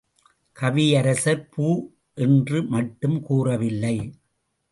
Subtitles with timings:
[0.55, 1.67] கவியரசர் பூ
[2.17, 3.95] என்று மட்டும் கூறவில்லை.